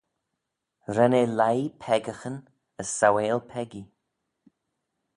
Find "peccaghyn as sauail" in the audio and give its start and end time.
1.81-3.39